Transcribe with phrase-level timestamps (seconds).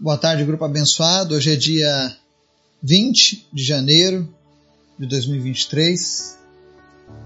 [0.00, 1.34] Boa tarde, grupo abençoado.
[1.34, 2.16] Hoje é dia
[2.80, 4.32] 20 de janeiro
[4.96, 6.38] de 2023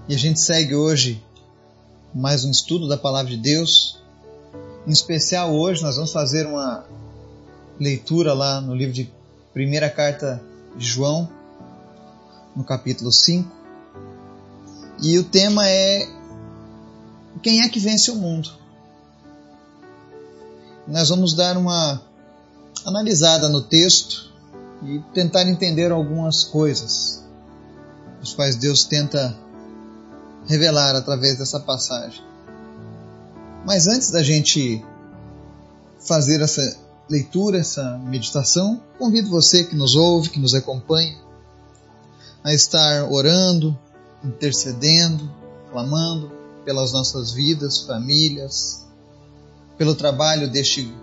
[0.09, 1.23] e a gente segue hoje
[2.15, 3.99] mais um estudo da Palavra de Deus.
[4.87, 6.83] Em especial, hoje nós vamos fazer uma
[7.79, 9.07] leitura lá no livro de
[9.53, 10.43] Primeira Carta
[10.75, 11.29] de João,
[12.55, 13.55] no capítulo 5.
[14.99, 16.09] E o tema é
[17.43, 18.49] Quem é que vence o mundo?
[20.87, 22.01] Nós vamos dar uma
[22.85, 24.31] analisada no texto
[24.83, 27.23] e tentar entender algumas coisas,
[28.21, 29.35] as quais Deus tenta
[30.45, 32.23] revelar através dessa passagem.
[33.65, 34.83] Mas antes da gente
[35.99, 36.77] fazer essa
[37.09, 41.17] leitura, essa meditação, convido você que nos ouve, que nos acompanha,
[42.43, 43.77] a estar orando,
[44.23, 45.31] intercedendo,
[45.71, 46.31] clamando
[46.65, 48.85] pelas nossas vidas, famílias,
[49.77, 50.93] pelo trabalho deste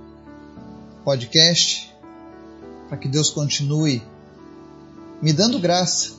[1.04, 1.94] podcast,
[2.88, 4.02] para que Deus continue
[5.20, 6.12] me dando graça,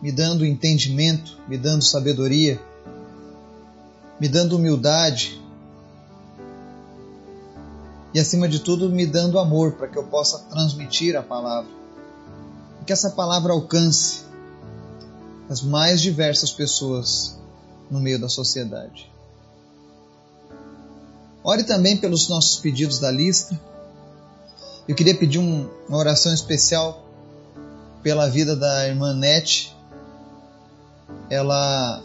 [0.00, 2.60] me dando entendimento, me dando sabedoria,
[4.18, 5.40] me dando humildade
[8.14, 11.70] e, acima de tudo, me dando amor para que eu possa transmitir a palavra.
[12.80, 14.24] E que essa palavra alcance
[15.50, 17.38] as mais diversas pessoas
[17.90, 19.10] no meio da sociedade.
[21.44, 23.58] Ore também pelos nossos pedidos da lista
[24.88, 27.04] eu queria pedir um, uma oração especial
[28.02, 29.76] pela vida da irmã Nete.
[31.28, 32.02] Ela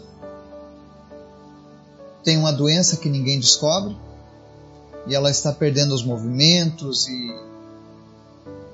[2.22, 3.96] tem uma doença que ninguém descobre
[5.06, 7.34] e ela está perdendo os movimentos e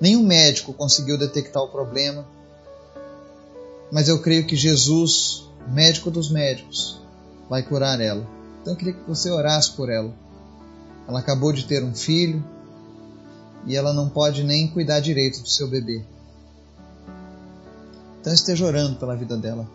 [0.00, 2.26] nenhum médico conseguiu detectar o problema.
[3.92, 7.00] Mas eu creio que Jesus, médico dos médicos,
[7.48, 8.26] vai curar ela.
[8.60, 10.12] Então eu queria que você orasse por ela.
[11.06, 12.44] Ela acabou de ter um filho,
[13.66, 16.02] e ela não pode nem cuidar direito do seu bebê.
[18.20, 19.68] Então esteja orando pela vida dela.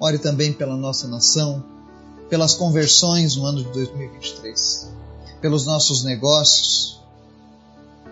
[0.00, 1.64] Ore também pela nossa nação,
[2.28, 4.90] pelas conversões no ano de 2023,
[5.40, 7.00] pelos nossos negócios,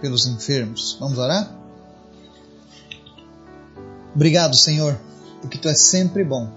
[0.00, 0.96] pelos enfermos.
[1.00, 1.50] Vamos orar?
[4.14, 4.98] Obrigado, Senhor,
[5.40, 6.48] porque tu és sempre bom.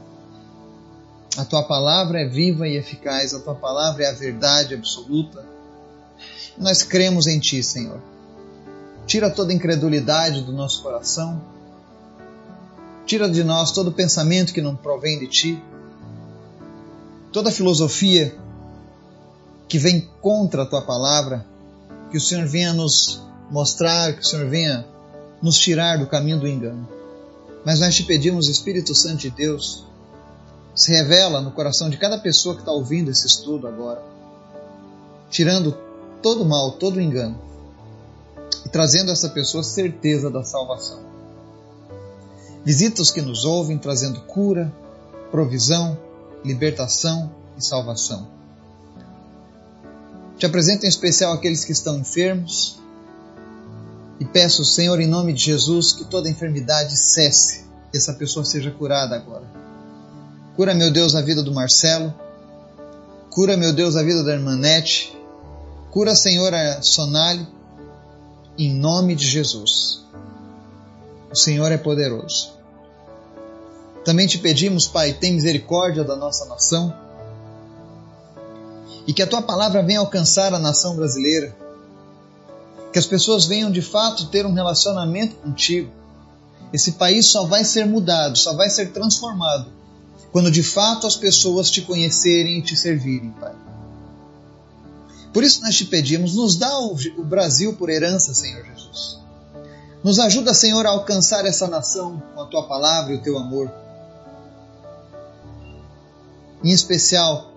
[1.38, 5.53] A tua palavra é viva e eficaz, a tua palavra é a verdade absoluta
[6.58, 8.00] nós cremos em Ti, Senhor.
[9.06, 11.42] Tira toda incredulidade do nosso coração.
[13.06, 15.64] Tira de nós todo pensamento que não provém de Ti.
[17.32, 18.36] Toda filosofia
[19.68, 21.46] que vem contra a Tua palavra.
[22.12, 24.86] Que o Senhor venha nos mostrar, que o Senhor venha
[25.42, 26.88] nos tirar do caminho do engano.
[27.66, 29.86] Mas nós te pedimos, Espírito Santo de Deus,
[30.76, 34.04] se revela no coração de cada pessoa que está ouvindo esse estudo agora,
[35.30, 35.78] tirando
[36.24, 37.38] todo mal, todo engano
[38.66, 41.02] e trazendo a essa pessoa certeza da salvação.
[42.66, 44.74] Visita os que nos ouvem, trazendo cura,
[45.30, 46.00] provisão,
[46.44, 48.28] libertação e salvação.
[50.38, 52.80] Te apresento em especial aqueles que estão enfermos
[54.20, 58.72] e peço, Senhor, em nome de Jesus, que toda enfermidade cesse, que essa pessoa seja
[58.72, 59.44] curada agora.
[60.56, 62.14] Cura, meu Deus, a vida do Marcelo.
[63.30, 65.18] Cura, meu Deus, a vida da irmã Nete.
[65.94, 67.48] Cura, Senhor, a Sonali,
[68.58, 70.04] em nome de Jesus.
[71.32, 72.54] O Senhor é poderoso.
[74.04, 76.92] Também te pedimos, Pai, tem misericórdia da nossa nação
[79.06, 81.56] e que a tua palavra venha alcançar a nação brasileira.
[82.92, 85.92] Que as pessoas venham de fato ter um relacionamento contigo.
[86.74, 89.72] Esse país só vai ser mudado, só vai ser transformado
[90.32, 93.54] quando de fato as pessoas te conhecerem e te servirem, Pai.
[95.34, 99.20] Por isso nós te pedimos, nos dá o Brasil por herança, Senhor Jesus.
[100.04, 103.72] Nos ajuda, Senhor, a alcançar essa nação com a tua palavra e o teu amor.
[106.64, 107.52] Em especial,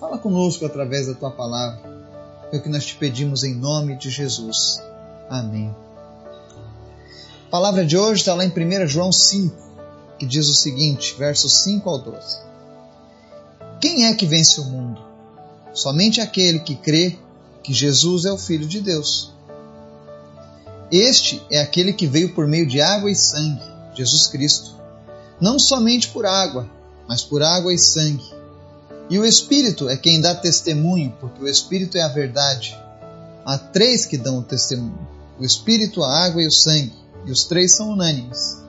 [0.00, 1.92] fala conosco através da tua palavra.
[2.50, 4.80] É o que nós te pedimos em nome de Jesus.
[5.28, 5.74] Amém.
[7.46, 9.54] A palavra de hoje está lá em 1 João 5,
[10.18, 12.38] que diz o seguinte, versos 5 ao 12.
[13.80, 15.13] Quem é que vence o mundo?
[15.74, 17.18] Somente aquele que crê
[17.62, 19.32] que Jesus é o Filho de Deus.
[20.90, 23.62] Este é aquele que veio por meio de água e sangue,
[23.94, 24.74] Jesus Cristo.
[25.40, 26.70] Não somente por água,
[27.08, 28.24] mas por água e sangue.
[29.10, 32.78] E o Espírito é quem dá testemunho, porque o Espírito é a verdade.
[33.44, 35.06] Há três que dão o testemunho:
[35.38, 36.94] o Espírito, a água e o sangue,
[37.26, 38.62] e os três são unânimes.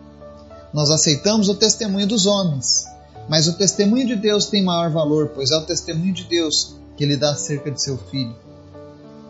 [0.74, 2.86] Nós aceitamos o testemunho dos homens,
[3.30, 7.04] mas o testemunho de Deus tem maior valor, pois é o testemunho de Deus que
[7.04, 8.36] ele dá acerca de seu filho.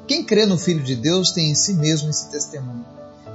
[0.08, 2.86] Quem crê no Filho de Deus tem em si mesmo esse testemunho.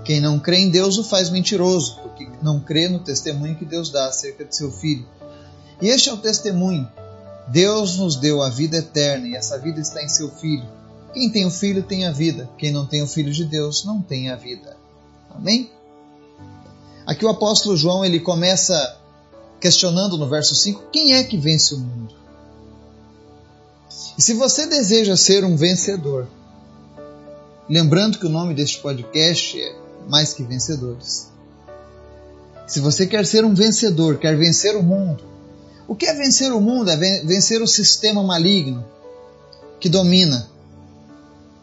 [0.04, 3.90] Quem não crê em Deus o faz mentiroso, porque não crê no testemunho que Deus
[3.90, 5.06] dá acerca de seu Filho.
[5.82, 6.88] E este é o testemunho.
[7.48, 10.66] Deus nos deu a vida eterna e essa vida está em seu Filho.
[11.12, 12.48] Quem tem o Filho tem a vida.
[12.56, 14.76] Quem não tem o Filho de Deus não tem a vida.
[15.28, 15.70] Amém?
[17.04, 18.96] Aqui o apóstolo João ele começa
[19.60, 22.14] questionando no verso 5: quem é que vence o mundo?
[24.20, 26.28] E se você deseja ser um vencedor,
[27.66, 29.74] lembrando que o nome deste podcast é
[30.10, 31.28] Mais que Vencedores.
[32.66, 35.24] Se você quer ser um vencedor, quer vencer o mundo,
[35.88, 36.90] o que é vencer o mundo?
[36.90, 38.84] É vencer o sistema maligno
[39.80, 40.50] que domina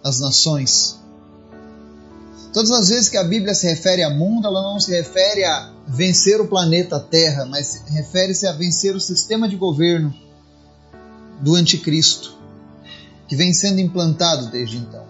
[0.04, 0.98] as nações.
[2.52, 5.74] Todas as vezes que a Bíblia se refere a mundo, ela não se refere a
[5.88, 10.12] vencer o planeta Terra, mas refere-se a vencer o sistema de governo
[11.40, 12.37] do anticristo,
[13.28, 15.06] que vem sendo implantado desde então.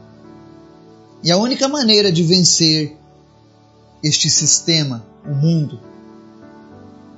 [1.23, 2.97] E a única maneira de vencer
[4.03, 5.79] este sistema, o mundo,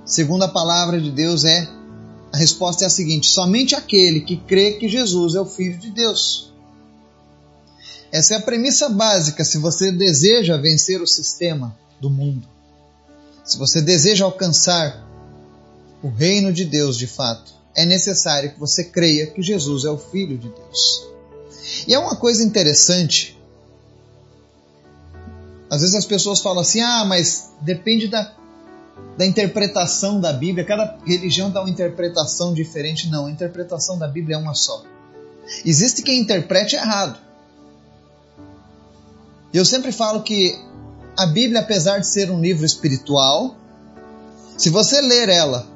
[0.05, 1.67] segundo a palavra de Deus, é
[2.31, 5.89] a resposta é a seguinte: somente aquele que crê que Jesus é o Filho de
[5.89, 6.51] Deus.
[8.11, 12.47] Essa é a premissa básica se você deseja vencer o sistema do mundo.
[13.43, 15.07] Se você deseja alcançar
[16.01, 19.97] o reino de Deus de fato, é necessário que você creia que Jesus é o
[19.97, 21.07] Filho de Deus.
[21.87, 23.39] E é uma coisa interessante.
[25.69, 28.35] Às vezes as pessoas falam assim: ah, mas depende da
[29.17, 30.63] da interpretação da Bíblia.
[30.63, 33.09] Cada religião dá uma interpretação diferente.
[33.09, 34.83] Não, a interpretação da Bíblia é uma só.
[35.65, 37.19] Existe quem interprete errado.
[39.53, 40.57] Eu sempre falo que
[41.17, 43.57] a Bíblia, apesar de ser um livro espiritual,
[44.57, 45.67] se você ler ela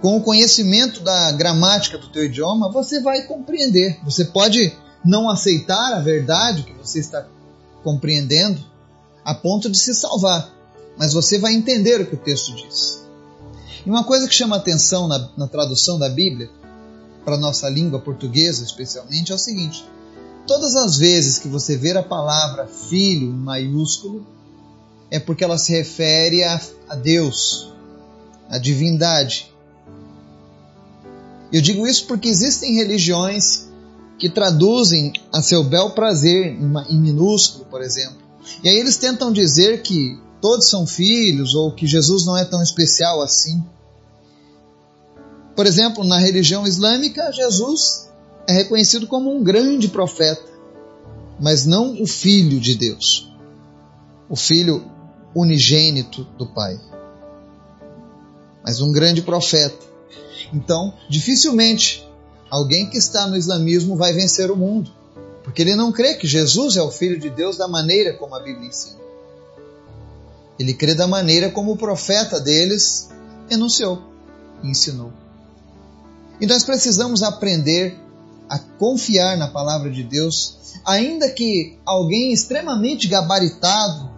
[0.00, 3.98] com o conhecimento da gramática do teu idioma, você vai compreender.
[4.04, 7.26] Você pode não aceitar a verdade que você está
[7.82, 8.64] compreendendo
[9.24, 10.58] a ponto de se salvar
[10.98, 13.06] mas você vai entender o que o texto diz.
[13.86, 16.50] E uma coisa que chama atenção na, na tradução da Bíblia,
[17.24, 19.88] para nossa língua portuguesa especialmente, é o seguinte:
[20.46, 24.26] todas as vezes que você ver a palavra filho em maiúsculo,
[25.10, 27.72] é porque ela se refere a, a Deus,
[28.50, 29.54] a divindade.
[31.52, 33.68] Eu digo isso porque existem religiões
[34.18, 38.18] que traduzem a seu bel prazer em, minúsculo, por exemplo.
[38.62, 42.62] E aí eles tentam dizer que todos são filhos ou que Jesus não é tão
[42.62, 43.64] especial assim.
[45.54, 48.08] Por exemplo, na religião islâmica, Jesus
[48.46, 50.48] é reconhecido como um grande profeta,
[51.40, 53.32] mas não o filho de Deus,
[54.28, 54.90] o filho
[55.34, 56.80] unigênito do Pai,
[58.64, 59.86] mas um grande profeta.
[60.52, 62.06] Então, dificilmente
[62.50, 64.90] alguém que está no islamismo vai vencer o mundo,
[65.44, 68.40] porque ele não crê que Jesus é o filho de Deus da maneira como a
[68.40, 68.98] Bíblia ensina.
[70.58, 73.10] Ele crê da maneira como o profeta deles
[73.48, 74.02] enunciou
[74.62, 75.12] e ensinou.
[76.40, 77.98] E nós precisamos aprender
[78.48, 84.10] a confiar na palavra de Deus, ainda que alguém extremamente gabaritado,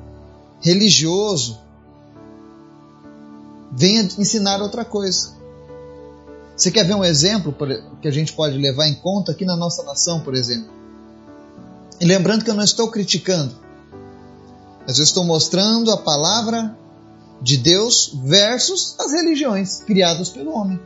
[0.61, 1.59] religioso,
[3.73, 5.40] venha ensinar outra coisa.
[6.61, 7.57] Você quer ver um exemplo
[8.03, 10.71] que a gente pode levar em conta aqui na nossa nação, por exemplo?
[11.99, 13.57] E lembrando que eu não estou criticando,
[14.87, 16.77] mas eu estou mostrando a palavra
[17.41, 20.79] de Deus versus as religiões criadas pelo homem.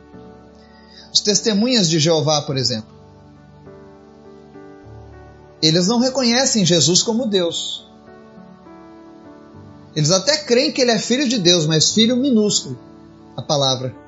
[1.13, 2.95] Os testemunhas de Jeová, por exemplo.
[5.61, 7.85] Eles não reconhecem Jesus como Deus.
[9.93, 12.79] Eles até creem que ele é filho de Deus, mas filho minúsculo,
[13.35, 14.04] a palavra.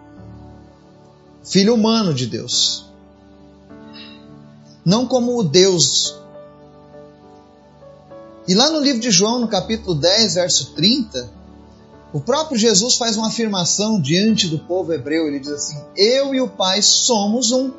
[1.48, 2.86] Filho humano de Deus.
[4.86, 6.18] Não como o Deus
[8.48, 11.30] e lá no livro de João, no capítulo 10, verso 30,
[12.14, 15.28] o próprio Jesus faz uma afirmação diante do povo hebreu.
[15.28, 17.72] Ele diz assim: Eu e o Pai somos um.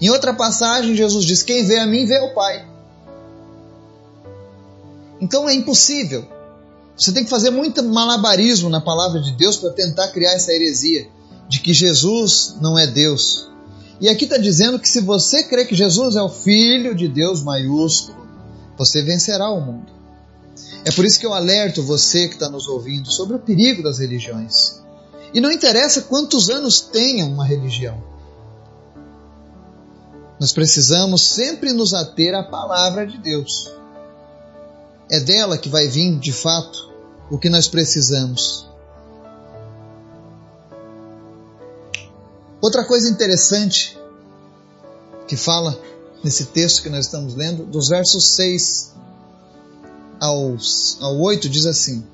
[0.00, 2.64] Em outra passagem, Jesus diz: Quem vê a mim, vê o Pai.
[5.20, 6.24] Então é impossível.
[6.96, 11.08] Você tem que fazer muito malabarismo na palavra de Deus para tentar criar essa heresia
[11.52, 13.46] de que Jesus não é Deus.
[14.00, 17.42] E aqui está dizendo que se você crê que Jesus é o Filho de Deus
[17.42, 18.26] maiúsculo,
[18.74, 19.92] você vencerá o mundo.
[20.82, 23.98] É por isso que eu alerto você que está nos ouvindo sobre o perigo das
[23.98, 24.80] religiões.
[25.34, 28.02] E não interessa quantos anos tenha uma religião.
[30.40, 33.70] Nós precisamos sempre nos ater à palavra de Deus.
[35.10, 36.90] É dela que vai vir, de fato,
[37.30, 38.71] o que nós precisamos.
[42.62, 43.98] Outra coisa interessante
[45.26, 45.76] que fala
[46.22, 48.92] nesse texto que nós estamos lendo, dos versos 6
[50.20, 52.06] aos, ao 8, diz assim: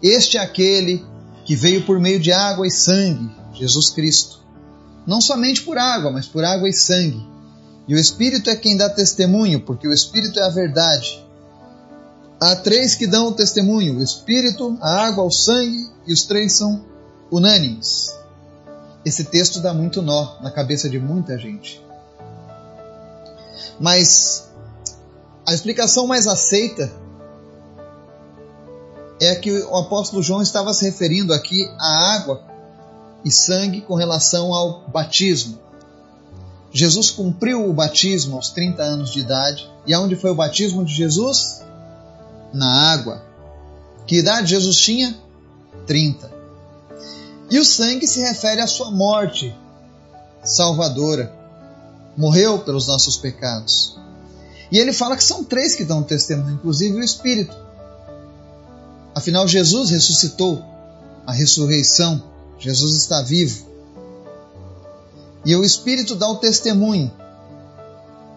[0.00, 1.04] Este é aquele
[1.44, 4.38] que veio por meio de água e sangue, Jesus Cristo.
[5.04, 7.26] Não somente por água, mas por água e sangue.
[7.88, 11.26] E o Espírito é quem dá testemunho, porque o Espírito é a verdade.
[12.40, 16.52] Há três que dão o testemunho: o Espírito, a água, o sangue, e os três
[16.52, 16.84] são
[17.32, 18.16] unânimes.
[19.04, 21.80] Esse texto dá muito nó na cabeça de muita gente.
[23.80, 24.48] Mas
[25.46, 26.92] a explicação mais aceita
[29.20, 32.42] é que o apóstolo João estava se referindo aqui à água
[33.24, 35.58] e sangue com relação ao batismo.
[36.70, 39.68] Jesus cumpriu o batismo aos 30 anos de idade.
[39.86, 41.62] E aonde foi o batismo de Jesus?
[42.52, 43.22] Na água.
[44.06, 45.16] Que idade Jesus tinha?
[45.86, 46.37] 30.
[47.50, 49.54] E o sangue se refere à sua morte
[50.44, 51.32] salvadora.
[52.16, 53.96] Morreu pelos nossos pecados.
[54.70, 57.56] E ele fala que são três que dão testemunho, inclusive o Espírito.
[59.14, 60.62] Afinal, Jesus ressuscitou,
[61.26, 62.22] a ressurreição,
[62.58, 63.66] Jesus está vivo.
[65.44, 67.10] E o Espírito dá o testemunho.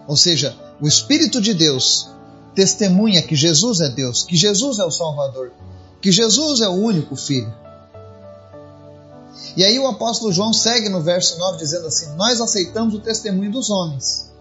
[0.08, 2.10] Ou seja, o Espírito de Deus
[2.56, 5.52] testemunha que Jesus é Deus, que Jesus é o Salvador,
[6.02, 7.54] que Jesus é o único Filho.
[9.56, 13.52] E aí o apóstolo João segue no verso 9 dizendo assim: Nós aceitamos o testemunho
[13.52, 14.32] dos homens.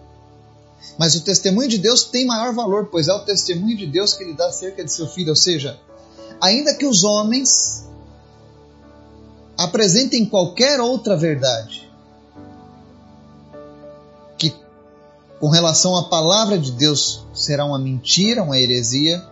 [0.99, 4.23] Mas o testemunho de Deus tem maior valor, pois é o testemunho de Deus que
[4.23, 5.31] ele dá acerca de seu filho.
[5.31, 5.79] Ou seja,
[6.40, 7.88] ainda que os homens
[9.57, 11.90] apresentem qualquer outra verdade,
[14.38, 14.55] que
[15.38, 19.25] com relação à palavra de Deus será uma mentira, uma heresia,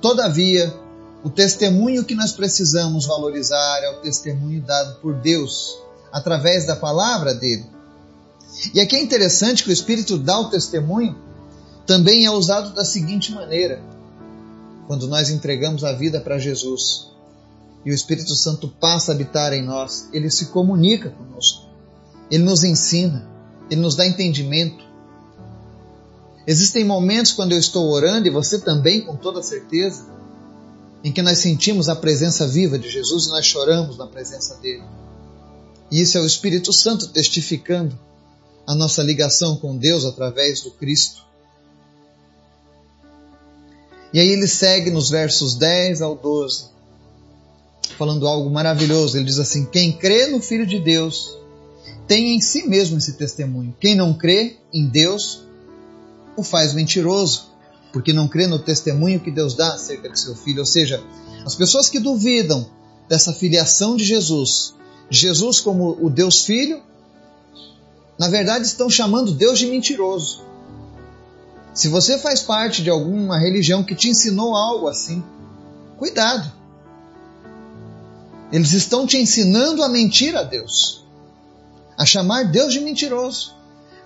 [0.00, 0.74] todavia
[1.22, 5.78] o testemunho que nós precisamos valorizar é o testemunho dado por Deus
[6.12, 7.66] através da palavra dele.
[8.72, 11.16] E aqui é interessante que o Espírito dá o testemunho
[11.86, 13.82] também é usado da seguinte maneira:
[14.86, 17.08] quando nós entregamos a vida para Jesus
[17.84, 21.66] e o Espírito Santo passa a habitar em nós, ele se comunica conosco,
[22.30, 23.26] ele nos ensina,
[23.70, 24.86] ele nos dá entendimento.
[26.46, 30.17] Existem momentos quando eu estou orando e você também, com toda certeza
[31.02, 34.84] em que nós sentimos a presença viva de Jesus e nós choramos na presença dele.
[35.90, 37.98] E isso é o Espírito Santo testificando
[38.66, 41.26] a nossa ligação com Deus através do Cristo.
[44.12, 46.66] E aí ele segue nos versos 10 ao 12,
[47.96, 49.16] falando algo maravilhoso.
[49.16, 51.36] Ele diz assim: Quem crê no Filho de Deus
[52.06, 53.74] tem em si mesmo esse testemunho.
[53.78, 55.42] Quem não crê em Deus
[56.36, 57.47] o faz mentiroso,
[57.98, 60.60] porque não crê no testemunho que Deus dá acerca de seu filho.
[60.60, 61.02] Ou seja,
[61.44, 62.64] as pessoas que duvidam
[63.08, 64.72] dessa filiação de Jesus,
[65.10, 66.80] Jesus como o Deus Filho,
[68.16, 70.42] na verdade estão chamando Deus de mentiroso.
[71.74, 75.24] Se você faz parte de alguma religião que te ensinou algo assim,
[75.96, 76.52] cuidado.
[78.52, 81.04] Eles estão te ensinando a mentir a Deus,
[81.96, 83.57] a chamar Deus de mentiroso.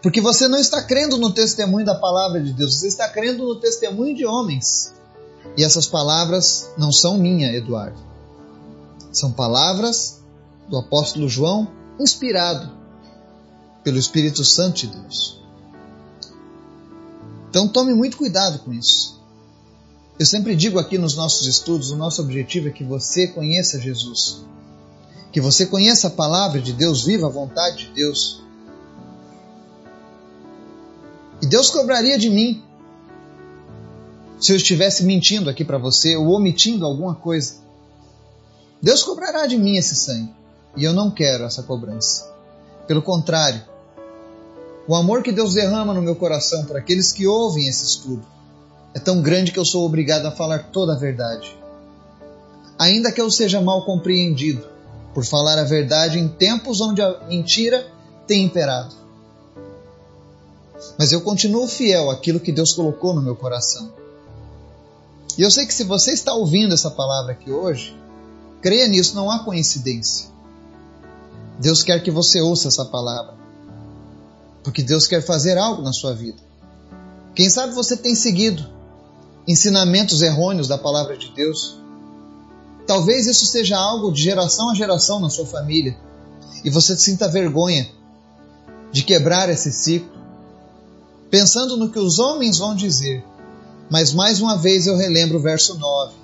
[0.02, 3.61] Porque você não está crendo no testemunho da palavra de Deus, você está crendo no
[3.61, 4.92] testemunho de homens.
[5.56, 7.99] E essas palavras não são minhas, Eduardo.
[9.12, 10.21] São palavras
[10.68, 11.68] do apóstolo João,
[12.00, 12.73] inspirado
[13.85, 15.40] pelo Espírito Santo de Deus.
[17.49, 19.21] Então tome muito cuidado com isso.
[20.18, 24.42] Eu sempre digo aqui nos nossos estudos: o nosso objetivo é que você conheça Jesus,
[25.30, 28.41] que você conheça a palavra de Deus, viva a vontade de Deus
[31.52, 32.64] Deus cobraria de mim
[34.40, 37.56] se eu estivesse mentindo aqui para você ou omitindo alguma coisa.
[38.80, 40.32] Deus cobrará de mim esse sangue.
[40.75, 42.26] E eu não quero essa cobrança.
[42.87, 43.62] Pelo contrário,
[44.88, 48.25] o amor que Deus derrama no meu coração por aqueles que ouvem esse estudo
[48.94, 51.54] é tão grande que eu sou obrigado a falar toda a verdade.
[52.78, 54.66] Ainda que eu seja mal compreendido
[55.12, 57.87] por falar a verdade em tempos onde a mentira
[58.26, 59.01] tem imperado
[60.98, 63.92] mas eu continuo fiel àquilo que Deus colocou no meu coração.
[65.36, 67.96] E eu sei que se você está ouvindo essa palavra aqui hoje,
[68.60, 70.30] creia nisso, não há coincidência.
[71.58, 73.34] Deus quer que você ouça essa palavra,
[74.62, 76.38] porque Deus quer fazer algo na sua vida.
[77.34, 78.68] Quem sabe você tem seguido
[79.46, 81.78] ensinamentos errôneos da palavra de Deus.
[82.86, 85.96] Talvez isso seja algo de geração a geração na sua família
[86.64, 87.88] e você sinta vergonha
[88.92, 90.22] de quebrar esse ciclo
[91.32, 93.24] pensando no que os homens vão dizer.
[93.88, 96.14] Mas mais uma vez eu relembro o verso 9.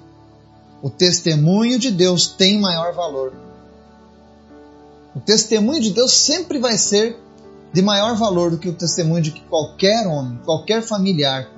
[0.82, 3.32] O testemunho de Deus tem maior valor.
[5.16, 7.16] O testemunho de Deus sempre vai ser
[7.72, 11.48] de maior valor do que o testemunho de qualquer homem, qualquer familiar,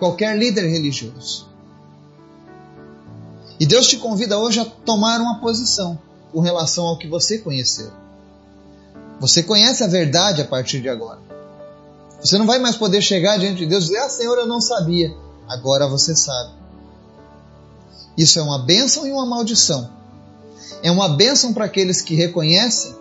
[0.00, 1.46] qualquer líder religioso.
[3.60, 5.96] E Deus te convida hoje a tomar uma posição
[6.32, 7.92] com relação ao que você conheceu.
[9.20, 11.35] Você conhece a verdade a partir de agora.
[12.20, 14.60] Você não vai mais poder chegar diante de Deus e dizer: Ah, Senhor, eu não
[14.60, 15.14] sabia.
[15.48, 16.54] Agora você sabe.
[18.16, 19.90] Isso é uma bênção e uma maldição.
[20.82, 22.94] É uma bênção para aqueles que reconhecem,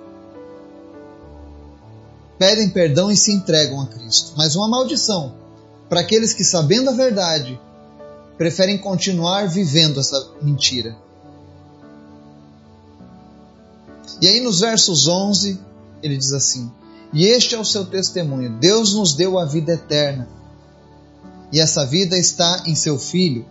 [2.38, 4.34] pedem perdão e se entregam a Cristo.
[4.36, 5.34] Mas uma maldição
[5.90, 7.60] para aqueles que, sabendo a verdade,
[8.38, 10.96] preferem continuar vivendo essa mentira.
[14.22, 15.60] E aí, nos versos 11,
[16.02, 16.72] ele diz assim:
[17.14, 20.28] E este é o seu testemunho: Deus nos deu a vida eterna,
[21.52, 23.46] e essa vida está em seu Filho.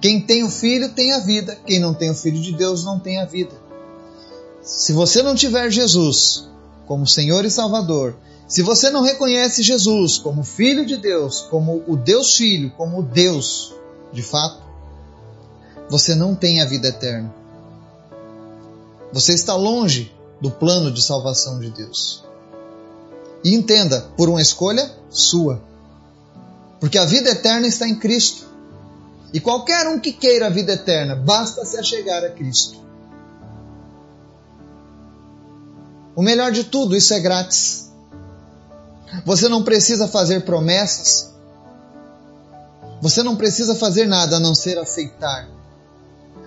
[0.00, 2.98] Quem tem o Filho tem a vida, quem não tem o Filho de Deus não
[2.98, 3.52] tem a vida.
[4.62, 6.48] Se você não tiver Jesus
[6.86, 8.16] como Senhor e Salvador,
[8.46, 13.02] se você não reconhece Jesus como Filho de Deus, como o Deus Filho, como o
[13.02, 13.74] Deus
[14.12, 14.62] de fato,
[15.88, 17.32] você não tem a vida eterna.
[19.12, 22.25] Você está longe do plano de salvação de Deus.
[23.46, 25.62] E entenda, por uma escolha sua.
[26.80, 28.44] Porque a vida eterna está em Cristo.
[29.32, 32.76] E qualquer um que queira a vida eterna, basta se achegar a Cristo.
[36.16, 37.88] O melhor de tudo, isso é grátis.
[39.24, 41.32] Você não precisa fazer promessas.
[43.00, 45.48] Você não precisa fazer nada a não ser aceitar.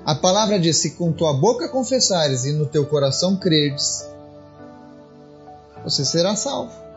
[0.05, 4.05] A palavra diz: se com tua boca confessares e no teu coração creres,
[5.81, 6.88] você será salvo.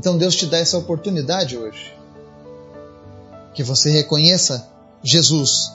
[0.00, 1.92] Então Deus te dá essa oportunidade hoje.
[3.52, 4.66] Que você reconheça
[5.02, 5.70] Jesus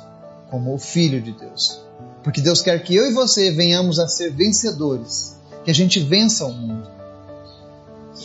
[0.49, 1.79] como o Filho de Deus.
[2.23, 5.35] Porque Deus quer que eu e você venhamos a ser vencedores.
[5.63, 6.89] Que a gente vença o mundo.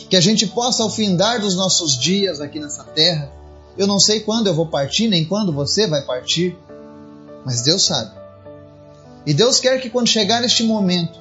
[0.09, 3.31] Que a gente possa, ao findar dos nossos dias aqui nessa terra,
[3.77, 6.57] eu não sei quando eu vou partir, nem quando você vai partir,
[7.45, 8.09] mas Deus sabe.
[9.23, 11.19] E Deus quer que quando chegar este momento,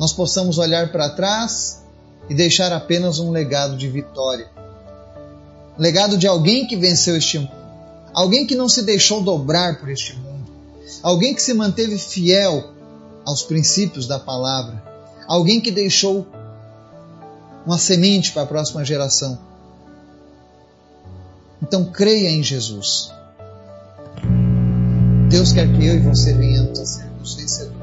[0.00, 1.79] nós possamos olhar para trás
[2.30, 4.48] e deixar apenas um legado de vitória.
[5.76, 7.50] Legado de alguém que venceu este mundo.
[8.14, 10.48] Alguém que não se deixou dobrar por este mundo.
[11.02, 12.70] Alguém que se manteve fiel
[13.26, 14.80] aos princípios da palavra.
[15.26, 16.24] Alguém que deixou
[17.66, 19.36] uma semente para a próxima geração.
[21.60, 23.10] Então creia em Jesus.
[25.28, 27.79] Deus quer que eu e você venhamos a ser os vencedores.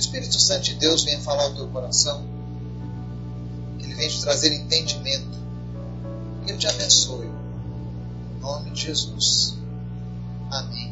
[0.00, 2.24] O Espírito Santo de Deus venha falar ao teu coração.
[3.78, 5.38] Que Ele venha te trazer entendimento.
[6.42, 7.26] Que Ele te abençoe.
[7.26, 9.58] Em nome de Jesus.
[10.50, 10.89] Amém.